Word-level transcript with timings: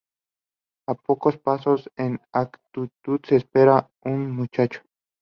A 0.87 0.95
pocos 0.95 1.37
pasos, 1.37 1.87
en 1.95 2.19
actitud 2.31 2.89
de 3.29 3.35
espera, 3.35 3.87
un 4.03 4.31
muchacho. 4.35 4.81